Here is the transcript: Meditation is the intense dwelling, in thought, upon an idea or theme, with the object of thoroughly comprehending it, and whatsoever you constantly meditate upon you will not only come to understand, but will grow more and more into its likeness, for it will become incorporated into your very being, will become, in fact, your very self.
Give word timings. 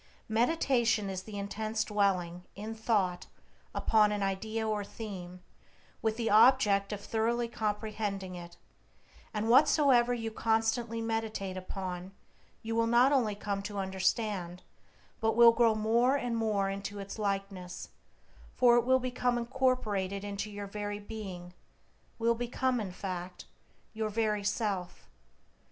Meditation 0.29 1.11
is 1.11 1.21
the 1.21 1.37
intense 1.37 1.83
dwelling, 1.83 2.43
in 2.55 2.73
thought, 2.73 3.27
upon 3.75 4.11
an 4.11 4.23
idea 4.23 4.67
or 4.67 4.83
theme, 4.83 5.43
with 6.01 6.17
the 6.17 6.27
object 6.27 6.91
of 6.91 6.99
thoroughly 7.01 7.47
comprehending 7.47 8.33
it, 8.33 8.57
and 9.31 9.47
whatsoever 9.47 10.11
you 10.11 10.31
constantly 10.31 11.01
meditate 11.03 11.55
upon 11.55 12.13
you 12.63 12.73
will 12.75 12.87
not 12.87 13.11
only 13.11 13.35
come 13.35 13.61
to 13.61 13.77
understand, 13.77 14.63
but 15.19 15.35
will 15.35 15.51
grow 15.51 15.75
more 15.75 16.15
and 16.15 16.35
more 16.35 16.67
into 16.67 16.97
its 16.97 17.19
likeness, 17.19 17.89
for 18.55 18.77
it 18.77 18.85
will 18.85 18.97
become 18.99 19.37
incorporated 19.37 20.23
into 20.23 20.49
your 20.49 20.65
very 20.65 20.97
being, 20.99 21.53
will 22.17 22.33
become, 22.33 22.79
in 22.79 22.91
fact, 22.91 23.45
your 23.93 24.09
very 24.09 24.43
self. 24.43 25.07